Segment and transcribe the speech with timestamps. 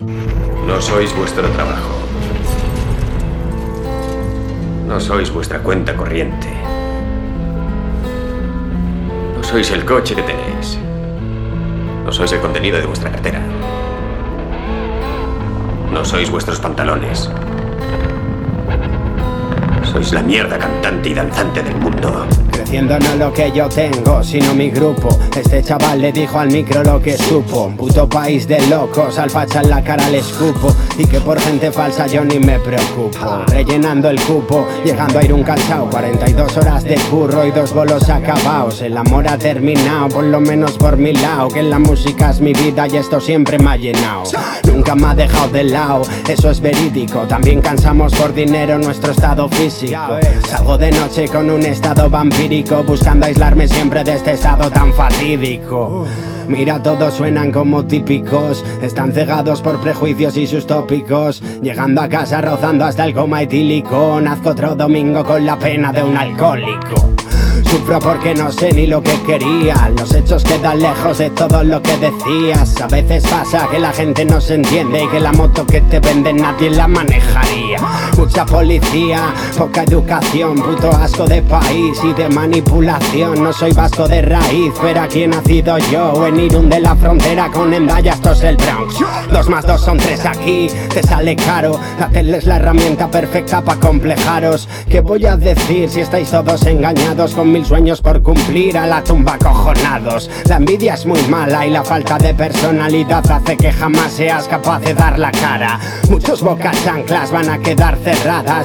[0.00, 1.90] No sois vuestro trabajo.
[4.86, 6.46] No sois vuestra cuenta corriente.
[9.36, 10.78] No sois el coche que tenéis.
[12.04, 13.42] No sois el contenido de vuestra cartera.
[15.92, 17.28] No sois vuestros pantalones.
[19.98, 22.24] Sois la mierda cantante y danzante del mundo.
[22.52, 25.08] Creciendo no lo que yo tengo, sino mi grupo.
[25.36, 27.72] Este chaval le dijo al micro lo que supo.
[27.76, 30.72] Puto país de locos, al facha en la cara le escupo.
[30.98, 33.44] Y que por gente falsa yo ni me preocupo.
[33.48, 35.90] Rellenando el cupo, llegando a ir un calzao.
[35.90, 38.80] 42 horas de curro y dos bolos acabados.
[38.82, 41.48] El amor ha terminado, por lo menos por mi lado.
[41.48, 44.22] Que la música es mi vida y esto siempre me ha llenado.
[44.64, 47.22] Nunca me ha dejado de lado, eso es verídico.
[47.22, 49.87] También cansamos por dinero nuestro estado físico.
[49.88, 56.04] Salgo de noche con un estado vampírico, buscando aislarme siempre de este estado tan fatídico.
[56.46, 61.42] Mira, todos suenan como típicos, están cegados por prejuicios y sus tópicos.
[61.62, 66.02] Llegando a casa rozando hasta el coma etílico, nazco otro domingo con la pena de
[66.02, 67.14] un alcohólico.
[67.64, 69.90] Sufro porque no sé ni lo que quería.
[69.96, 72.80] Los hechos quedan lejos de todo lo que decías.
[72.80, 76.00] A veces pasa que la gente no se entiende y que la moto que te
[76.00, 77.78] venden nadie la manejaría.
[78.38, 83.42] Mucha policía, poca educación, puto asco de país y de manipulación.
[83.42, 86.24] No soy vasco de raíz, pero aquí he nacido yo.
[86.24, 88.94] En Irún de la frontera con Endaya, esto es el Bronx.
[89.32, 91.80] Dos más dos son tres aquí, te sale caro.
[91.98, 94.68] La tele es la herramienta perfecta para complejaros.
[94.88, 99.02] ¿Qué voy a decir si estáis todos engañados con mil sueños por cumplir a la
[99.02, 100.30] tumba cojonados?
[100.44, 104.78] La envidia es muy mala y la falta de personalidad hace que jamás seas capaz
[104.78, 105.80] de dar la cara.
[106.08, 107.98] Muchos bocas chanclas van a quedar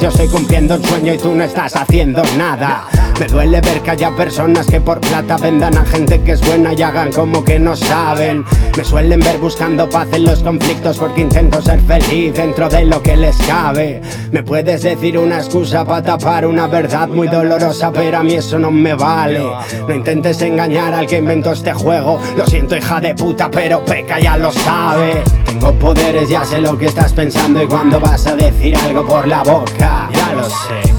[0.00, 3.09] Yo estoy cumpliendo un sueño y tú no estás haciendo nada.
[3.20, 6.72] Me duele ver que haya personas que por plata vendan a gente que es buena
[6.72, 8.46] y hagan como que no saben.
[8.74, 13.02] Me suelen ver buscando paz en los conflictos porque intento ser feliz dentro de lo
[13.02, 14.00] que les cabe.
[14.32, 18.58] Me puedes decir una excusa para tapar una verdad muy dolorosa, pero a mí eso
[18.58, 19.44] no me vale.
[19.86, 22.18] No intentes engañar al que inventó este juego.
[22.38, 25.22] Lo siento, hija de puta, pero peca ya lo sabe.
[25.44, 29.28] Tengo poderes, ya sé lo que estás pensando y cuando vas a decir algo por
[29.28, 30.08] la boca,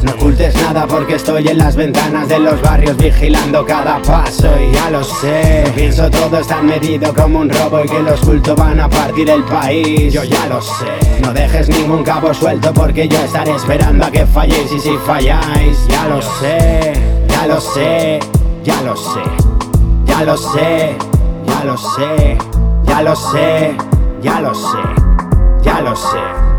[0.03, 4.74] no ocultes nada porque estoy en las ventanas de los barrios vigilando cada paso y
[4.74, 5.63] ya lo sé.
[5.75, 9.44] Pienso todo estar medido como un robo y que los cultos van a partir el
[9.44, 10.13] país.
[10.13, 11.22] Yo ya lo sé.
[11.22, 15.88] No dejes ningún cabo suelto porque yo estaré esperando a que falléis y si falláis.
[15.88, 16.94] Ya lo sé,
[17.28, 18.19] ya lo sé.
[18.63, 19.35] Ya lo sé,
[20.06, 20.96] ya lo sé,
[21.47, 22.38] ya lo sé,
[22.84, 23.75] ya lo sé,
[24.22, 24.96] ya lo sé,
[25.63, 26.52] ya lo sé.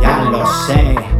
[0.00, 1.19] Ya lo sé.